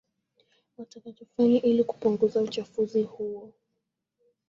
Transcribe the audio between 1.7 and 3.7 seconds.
kupunguza uchafuzi huo